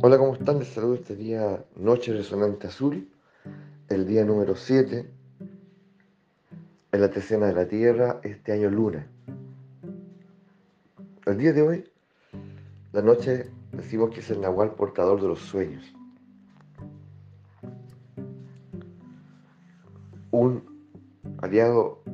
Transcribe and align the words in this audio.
Hola, 0.00 0.16
¿cómo 0.16 0.34
están? 0.34 0.60
Les 0.60 0.68
saludo 0.68 0.94
este 0.94 1.16
día 1.16 1.64
Noche 1.74 2.12
Resonante 2.12 2.68
Azul, 2.68 3.08
el 3.88 4.06
día 4.06 4.24
número 4.24 4.54
7 4.54 5.10
en 6.92 7.00
la 7.00 7.10
Tecena 7.10 7.46
de 7.46 7.52
la 7.52 7.66
Tierra, 7.66 8.20
este 8.22 8.52
año 8.52 8.70
Luna. 8.70 9.08
El 11.26 11.38
día 11.38 11.52
de 11.52 11.62
hoy, 11.62 11.84
la 12.92 13.02
noche, 13.02 13.50
decimos 13.72 14.10
que 14.10 14.20
es 14.20 14.30
el 14.30 14.40
Nahual 14.40 14.76
portador 14.76 15.20
de 15.20 15.26
los 15.26 15.40
sueños. 15.40 15.92
Un 20.30 20.62
aliado 21.42 22.04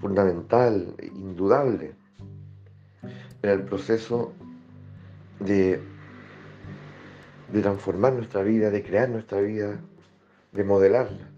fundamental, 0.00 0.96
indudable, 1.00 1.94
en 3.42 3.50
el 3.50 3.62
proceso 3.62 4.32
de 5.38 5.80
de 7.52 7.62
transformar 7.62 8.12
nuestra 8.12 8.42
vida, 8.42 8.70
de 8.70 8.82
crear 8.82 9.08
nuestra 9.08 9.40
vida, 9.40 9.80
de 10.52 10.64
modelarla. 10.64 11.28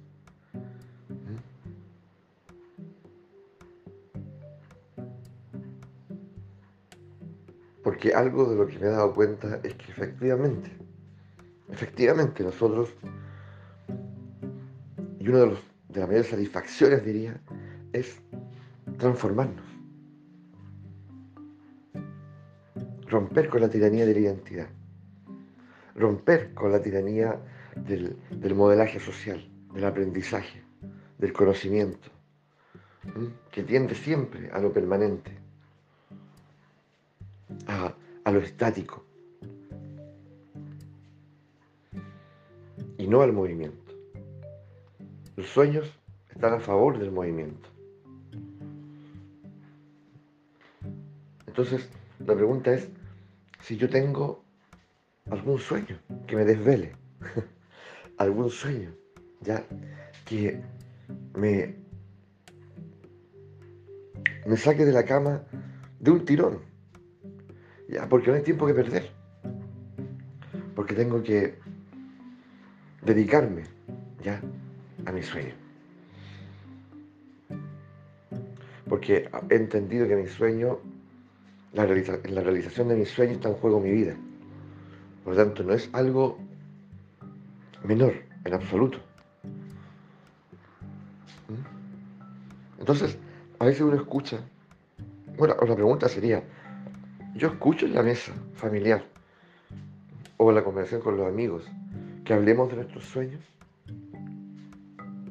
Porque 7.83 8.15
algo 8.15 8.49
de 8.51 8.57
lo 8.57 8.67
que 8.67 8.79
me 8.79 8.87
he 8.87 8.91
dado 8.91 9.15
cuenta 9.15 9.61
es 9.63 9.75
que 9.75 9.91
efectivamente, 9.91 10.71
efectivamente 11.71 12.45
nosotros, 12.45 12.91
y 15.19 15.29
una 15.29 15.39
de, 15.41 15.47
los, 15.47 15.59
de 15.89 16.01
las 16.01 16.09
mayores 16.09 16.31
satisfacciones 16.31 17.05
diría, 17.05 17.41
es 17.93 18.21
transformarnos. 18.99 19.65
Romper 23.09 23.49
con 23.49 23.61
la 23.61 23.69
tiranía 23.69 24.07
de 24.07 24.15
la 24.15 24.21
identidad 24.21 24.69
romper 25.95 26.55
con 26.55 26.73
la 26.73 26.81
tiranía 26.81 27.41
del, 27.77 28.17
modelaje 28.55 29.01
social, 29.01 29.47
del 29.75 29.85
aprendizaje, 29.85 30.63
del 31.19 31.33
conocimiento, 31.33 32.09
que 33.51 33.63
tiende 33.63 33.95
siempre 33.95 34.51
a 34.51 34.59
lo 34.61 34.73
permanente, 34.73 35.33
a, 37.67 37.95
a 38.25 38.31
lo 38.31 38.41
estático, 38.41 39.05
y 42.99 43.07
no 43.09 43.23
al 43.23 43.33
movimiento. 43.33 43.93
Los 45.37 45.49
sueños 45.49 45.91
están 46.31 46.55
a 46.55 46.61
favor 46.61 46.99
del 46.99 47.11
movimiento. 47.11 47.69
Entonces, 51.47 51.89
la 52.21 52.35
pregunta 52.35 52.73
es, 52.73 52.89
si 53.61 53.77
yo 53.77 53.89
tengo 53.91 54.45
algún 55.31 55.59
sueño 55.59 55.99
que 56.27 56.37
me 56.37 56.45
desvele, 56.45 56.97
algún 58.19 58.51
sueño, 58.51 58.91
ya, 59.41 59.65
que 60.25 60.61
me, 61.35 61.75
me 64.47 64.57
saque 64.57 64.85
de 64.85 64.93
la 64.93 65.05
cama 65.05 65.43
de 66.01 66.11
un 66.11 66.25
tirón, 66.25 66.61
ya, 67.89 68.09
porque 68.09 68.31
no 68.31 68.37
hay 68.37 68.43
tiempo 68.43 68.67
que 68.67 68.75
perder, 68.75 69.11
porque 70.75 70.95
tengo 70.95 71.23
que 71.23 71.59
dedicarme, 73.03 73.65
ya, 74.23 74.41
a 75.07 75.13
mi 75.13 75.23
sueño. 75.23 75.55
Porque 78.89 79.29
he 79.51 79.55
entendido 79.55 80.07
que 80.07 80.17
mi 80.17 80.27
sueño, 80.27 80.79
la, 81.73 81.87
realización 81.87 82.89
de 82.89 82.97
mi 82.97 83.07
sueño 83.07 83.33
está 83.33 83.49
en 83.49 83.55
juego 83.55 83.81
mi 83.81 83.91
vida. 83.91 84.17
Por 85.25 85.35
lo 85.35 85.45
tanto, 85.45 85.63
no 85.63 85.73
es 85.73 85.89
algo 85.93 86.39
menor 87.85 88.15
en 88.45 88.55
absoluto. 88.55 88.99
¿Mm? 91.49 92.81
Entonces, 92.81 93.19
a 93.59 93.65
veces 93.65 93.83
uno 93.83 93.97
escucha, 93.97 94.41
bueno, 95.37 95.55
la 95.67 95.75
pregunta 95.75 96.09
sería, 96.09 96.43
yo 97.35 97.49
escucho 97.49 97.87
en 97.87 97.95
la 97.95 98.03
mesa 98.03 98.33
familiar 98.55 99.05
o 100.37 100.51
en 100.51 100.57
la 100.57 100.65
conversación 100.65 101.01
con 101.01 101.17
los 101.17 101.27
amigos 101.27 101.65
que 102.25 102.35
hablemos 102.35 102.69
de 102.71 102.77
nuestros 102.77 103.05
sueños. 103.05 103.41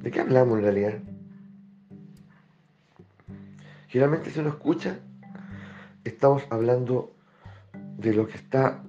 ¿De 0.01 0.09
qué 0.09 0.21
hablamos 0.21 0.57
en 0.57 0.63
realidad? 0.63 0.99
Generalmente 3.87 4.31
si 4.31 4.39
uno 4.39 4.49
escucha, 4.49 4.99
estamos 6.05 6.43
hablando 6.49 7.11
de 7.97 8.13
lo 8.13 8.25
que 8.27 8.37
está 8.37 8.81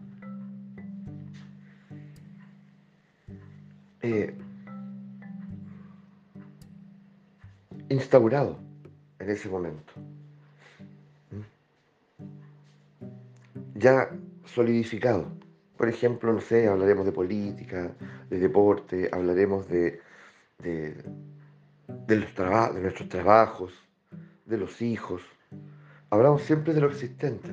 instaurado 7.93 8.59
en 9.19 9.31
ese 9.31 9.49
momento. 9.49 9.93
Ya 13.75 14.11
solidificado. 14.45 15.27
Por 15.77 15.89
ejemplo, 15.89 16.33
no 16.33 16.41
sé, 16.41 16.69
hablaremos 16.69 17.05
de 17.05 17.13
política, 17.13 17.93
de 18.31 18.39
deporte, 18.39 19.11
hablaremos 19.13 19.69
de, 19.69 20.01
de, 20.59 20.95
de 22.07 22.17
nuestros 22.17 23.09
trabajos, 23.09 23.73
de 24.47 24.59
los 24.59 24.81
hijos. 24.83 25.23
Hablamos 26.11 26.43
siempre 26.43 26.75
de 26.75 26.81
lo 26.81 26.89
existente. 26.89 27.51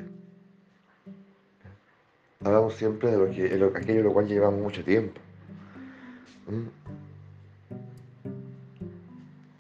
Hablamos 2.44 2.76
siempre 2.76 3.12
de 3.12 3.18
lo 3.18 3.30
que, 3.30 3.50
de 3.50 3.66
aquello 3.66 4.00
en 4.00 4.06
lo 4.06 4.14
cual 4.14 4.28
llevamos 4.28 4.62
mucho 4.62 4.84
tiempo. 4.84 5.20
Mm. 6.48 7.09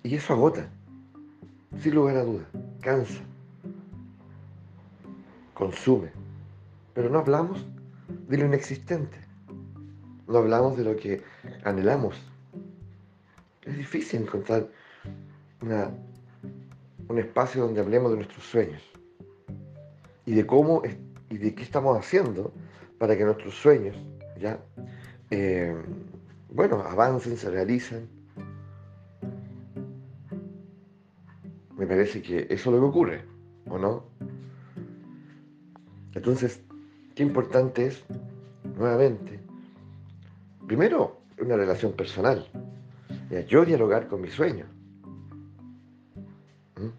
Y 0.09 0.15
eso 0.15 0.33
agota, 0.33 0.67
sin 1.83 1.93
lugar 1.93 2.17
a 2.17 2.23
duda, 2.23 2.43
cansa, 2.81 3.21
consume. 5.53 6.09
Pero 6.95 7.11
no 7.11 7.19
hablamos 7.19 7.63
de 8.27 8.37
lo 8.39 8.47
inexistente, 8.47 9.19
no 10.27 10.39
hablamos 10.39 10.75
de 10.77 10.83
lo 10.83 10.95
que 10.95 11.21
anhelamos. 11.63 12.15
Es 13.61 13.77
difícil 13.77 14.23
encontrar 14.23 14.67
un 15.61 17.19
espacio 17.19 17.61
donde 17.61 17.79
hablemos 17.79 18.09
de 18.09 18.17
nuestros 18.17 18.43
sueños 18.45 18.81
y 20.25 20.33
de 20.33 20.43
cómo 20.47 20.81
y 21.29 21.37
de 21.37 21.53
qué 21.53 21.61
estamos 21.61 21.95
haciendo 21.95 22.51
para 22.97 23.15
que 23.15 23.25
nuestros 23.25 23.53
sueños 23.53 23.95
ya 24.41 24.59
eh, 25.29 25.75
bueno, 26.49 26.81
avancen, 26.81 27.37
se 27.37 27.51
realicen. 27.51 28.19
Me 31.79 31.88
parece 31.88 32.22
que 32.22 32.40
eso 32.50 32.51
es 32.51 32.66
lo 32.66 32.79
que 32.79 32.85
ocurre, 32.85 33.22
¿o 33.69 33.79
no? 33.79 34.03
Entonces, 36.13 36.62
qué 37.16 37.23
importante 37.23 37.85
es, 37.85 38.03
nuevamente, 38.75 39.40
primero, 40.68 41.22
una 41.39 41.56
relación 41.56 41.94
personal. 41.94 42.45
Yo 43.47 43.63
dialogar 43.63 44.09
con 44.09 44.19
mi 44.19 44.29
sueño. 44.29 44.66
¿Mm? 46.75 46.89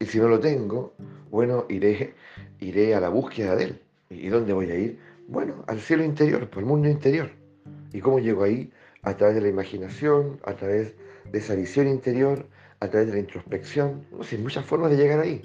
Y 0.00 0.04
si 0.04 0.18
no 0.18 0.28
lo 0.28 0.38
tengo, 0.38 0.92
bueno, 1.30 1.64
iré, 1.70 2.14
iré 2.60 2.94
a 2.94 3.00
la 3.00 3.08
búsqueda 3.08 3.56
de 3.56 3.64
él. 3.64 3.82
¿Y 4.10 4.28
dónde 4.28 4.52
voy 4.52 4.70
a 4.70 4.74
ir? 4.74 5.00
Bueno, 5.28 5.64
al 5.66 5.80
cielo 5.80 6.04
interior, 6.04 6.50
por 6.50 6.62
el 6.62 6.68
mundo 6.68 6.90
interior. 6.90 7.30
¿Y 7.94 8.00
cómo 8.00 8.18
llego 8.18 8.42
ahí? 8.42 8.70
A 9.00 9.16
través 9.16 9.36
de 9.36 9.40
la 9.40 9.48
imaginación, 9.48 10.40
a 10.44 10.52
través 10.52 10.94
de 11.32 11.38
esa 11.38 11.54
visión 11.54 11.88
interior, 11.88 12.46
a 12.80 12.88
través 12.88 13.08
de 13.08 13.14
la 13.14 13.20
introspección. 13.20 14.06
No 14.10 14.22
sé, 14.22 14.36
hay 14.36 14.42
muchas 14.42 14.64
formas 14.64 14.90
de 14.90 14.96
llegar 14.96 15.20
ahí. 15.20 15.42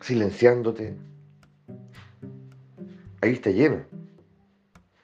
Silenciándote. 0.00 0.96
Ahí 3.20 3.32
está 3.32 3.50
lleno. 3.50 3.82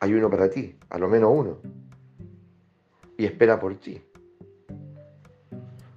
Hay 0.00 0.14
uno 0.14 0.30
para 0.30 0.48
ti, 0.50 0.76
a 0.90 0.98
lo 0.98 1.08
menos 1.08 1.30
uno. 1.34 1.58
Y 3.16 3.24
espera 3.24 3.58
por 3.58 3.74
ti. 3.76 4.00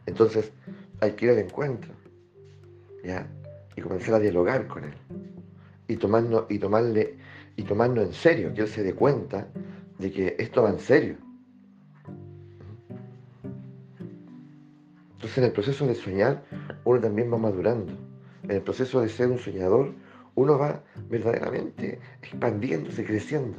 Entonces 0.05 0.51
hay 1.01 1.11
que 1.11 1.25
ir 1.25 1.31
al 1.31 1.39
encuentro. 1.39 1.93
¿Ya? 3.03 3.27
Y 3.75 3.81
comenzar 3.81 4.15
a 4.15 4.19
dialogar 4.19 4.67
con 4.67 4.83
él. 4.83 4.93
Y, 5.87 5.97
tomarnos, 5.97 6.45
y, 6.49 6.59
tomarle, 6.59 7.17
y 7.55 7.63
tomarnos 7.63 8.05
en 8.05 8.13
serio, 8.13 8.53
que 8.53 8.61
él 8.61 8.67
se 8.67 8.83
dé 8.83 8.93
cuenta 8.93 9.47
de 9.99 10.11
que 10.11 10.35
esto 10.37 10.63
va 10.63 10.71
en 10.71 10.79
serio. 10.79 11.26
Entonces 15.17 15.39
en 15.39 15.43
el 15.45 15.51
proceso 15.51 15.87
de 15.87 15.95
soñar 15.95 16.43
uno 16.83 17.01
también 17.01 17.33
va 17.33 17.39
madurando. 17.39 17.91
En 18.43 18.51
el 18.51 18.61
proceso 18.61 19.01
de 19.01 19.09
ser 19.09 19.29
un 19.29 19.39
soñador 19.39 19.91
uno 20.35 20.59
va 20.59 20.83
verdaderamente 21.09 21.99
expandiéndose, 22.21 23.03
creciendo, 23.03 23.57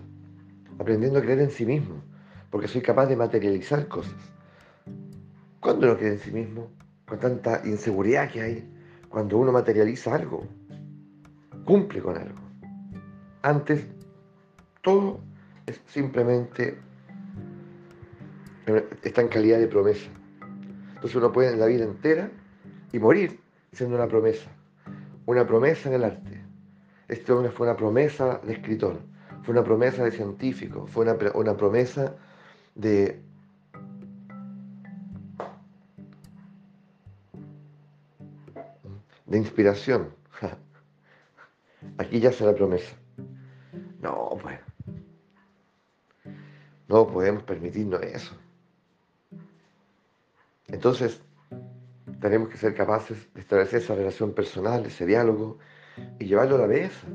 aprendiendo 0.78 1.18
a 1.18 1.22
creer 1.22 1.40
en 1.40 1.50
sí 1.50 1.66
mismo, 1.66 2.00
porque 2.50 2.68
soy 2.68 2.80
capaz 2.80 3.06
de 3.06 3.16
materializar 3.16 3.88
cosas. 3.88 4.14
¿Cuándo 5.58 5.88
uno 5.88 5.96
cree 5.96 6.12
en 6.12 6.20
sí 6.20 6.30
mismo? 6.30 6.70
Con 7.04 7.18
tanta 7.18 7.62
inseguridad 7.64 8.30
que 8.30 8.40
hay, 8.40 8.72
cuando 9.08 9.36
uno 9.36 9.50
materializa 9.50 10.14
algo, 10.14 10.46
cumple 11.64 12.00
con 12.00 12.16
algo. 12.16 12.38
Antes, 13.42 13.84
todo 14.80 15.18
es 15.66 15.80
simplemente 15.86 16.78
está 19.02 19.22
en 19.22 19.28
calidad 19.28 19.58
de 19.58 19.66
promesa. 19.66 20.08
Entonces 20.98 21.14
uno 21.14 21.30
puede 21.30 21.52
en 21.52 21.60
la 21.60 21.66
vida 21.66 21.84
entera 21.84 22.28
y 22.92 22.98
morir 22.98 23.38
siendo 23.70 23.94
una 23.94 24.08
promesa. 24.08 24.50
Una 25.26 25.46
promesa 25.46 25.88
en 25.88 25.94
el 25.94 26.02
arte. 26.02 26.42
Este 27.06 27.30
hombre 27.32 27.52
fue 27.52 27.68
una 27.68 27.76
promesa 27.76 28.40
de 28.42 28.54
escritor, 28.54 28.98
fue 29.44 29.52
una 29.52 29.62
promesa 29.62 30.02
de 30.02 30.10
científico, 30.10 30.88
fue 30.88 31.04
una, 31.04 31.16
una 31.34 31.56
promesa 31.56 32.16
de 32.74 33.22
de 39.26 39.38
inspiración. 39.38 40.08
Aquí 41.98 42.18
ya 42.18 42.32
se 42.32 42.44
la 42.44 42.54
promesa. 42.54 42.96
No, 44.00 44.36
pues. 44.42 44.58
No 46.88 47.06
podemos 47.06 47.44
permitirnos 47.44 48.02
eso. 48.02 48.34
Entonces, 50.68 51.20
tenemos 52.20 52.48
que 52.48 52.58
ser 52.58 52.74
capaces 52.74 53.32
de 53.34 53.40
establecer 53.40 53.80
esa 53.82 53.94
relación 53.94 54.32
personal, 54.32 54.84
ese 54.84 55.06
diálogo, 55.06 55.58
y 56.18 56.26
llevarlo 56.26 56.56
a 56.56 56.60
la 56.60 56.66
mesa. 56.66 57.06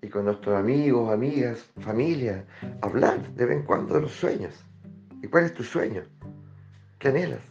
Y 0.00 0.08
con 0.08 0.24
nuestros 0.24 0.56
amigos, 0.56 1.12
amigas, 1.12 1.70
familia, 1.80 2.44
hablar 2.82 3.34
de 3.34 3.46
vez 3.46 3.58
en 3.58 3.64
cuando 3.64 3.94
de 3.94 4.02
los 4.02 4.12
sueños. 4.12 4.54
¿Y 5.22 5.26
cuál 5.26 5.44
es 5.44 5.54
tu 5.54 5.64
sueño? 5.64 6.02
¿Qué 6.98 7.08
anhelas? 7.08 7.42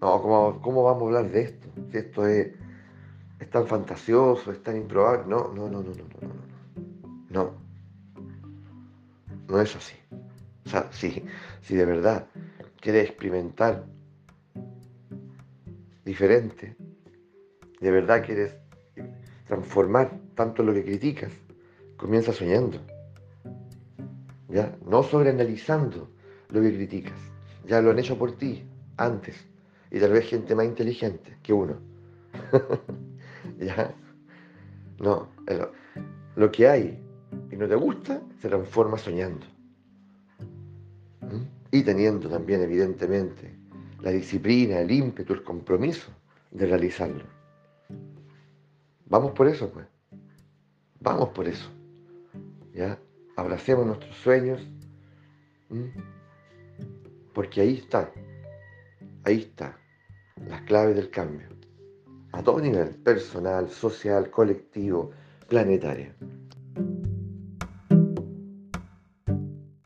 No, 0.00 0.20
¿cómo, 0.22 0.60
¿cómo, 0.60 0.82
vamos 0.84 1.02
a 1.02 1.06
hablar 1.06 1.30
de 1.30 1.42
esto? 1.42 1.68
Si 1.90 1.98
esto 1.98 2.26
es, 2.26 2.48
es, 3.38 3.50
tan 3.50 3.66
fantasioso, 3.66 4.50
es 4.50 4.62
tan 4.62 4.76
improbable. 4.76 5.24
No, 5.28 5.52
no, 5.54 5.68
no, 5.68 5.82
no, 5.82 5.90
no, 5.90 5.94
no, 5.94 6.28
no. 6.28 6.50
No. 7.30 7.54
No 9.48 9.60
es 9.60 9.76
así. 9.76 9.94
O 10.66 10.68
sea, 10.68 10.90
si, 10.92 11.24
si 11.62 11.76
de 11.76 11.84
verdad 11.84 12.26
quieres 12.80 13.08
experimentar 13.08 13.84
diferente, 16.04 16.76
de 17.80 17.90
verdad 17.90 18.24
quieres 18.24 18.56
transformar 19.46 20.18
tanto 20.34 20.62
lo 20.62 20.72
que 20.72 20.84
criticas, 20.84 21.32
comienza 21.96 22.32
soñando. 22.32 22.78
¿Ya? 24.48 24.76
No 24.84 25.02
sobreanalizando 25.02 26.08
lo 26.48 26.60
que 26.60 26.74
criticas. 26.74 27.18
Ya 27.66 27.80
lo 27.80 27.90
han 27.90 27.98
hecho 27.98 28.18
por 28.18 28.32
ti 28.32 28.64
antes 28.96 29.36
y 29.90 29.98
tal 30.00 30.12
vez 30.12 30.26
gente 30.28 30.54
más 30.54 30.66
inteligente 30.66 31.36
que 31.42 31.52
uno. 31.52 31.76
¿Ya? 33.58 33.94
No, 34.98 35.28
lo, 36.36 36.50
que 36.50 36.68
hay 36.68 37.02
y 37.50 37.56
no 37.56 37.66
te 37.68 37.74
gusta 37.74 38.20
se 38.40 38.48
transforma 38.48 38.98
soñando. 38.98 39.46
Y 41.70 41.82
teniendo 41.82 42.28
también, 42.28 42.62
evidentemente, 42.62 43.56
la 44.00 44.10
disciplina, 44.10 44.80
el 44.80 44.90
ímpetu, 44.90 45.34
el 45.34 45.42
compromiso 45.42 46.10
de 46.50 46.66
realizarlo. 46.66 47.24
Vamos 49.06 49.32
por 49.32 49.46
eso, 49.46 49.70
pues. 49.70 49.86
Vamos 51.00 51.30
por 51.30 51.48
eso. 51.48 51.70
¿Ya? 52.74 52.98
Abracemos 53.36 53.86
nuestros 53.86 54.16
sueños. 54.16 54.66
Porque 57.32 57.60
ahí 57.60 57.78
está. 57.78 58.12
Ahí 59.24 59.40
está 59.40 59.80
las 60.48 60.62
claves 60.62 60.96
del 60.96 61.10
cambio, 61.10 61.48
a 62.32 62.42
todo 62.42 62.60
nivel, 62.60 62.90
personal, 62.96 63.68
social, 63.68 64.30
colectivo, 64.30 65.10
planetario. 65.48 66.12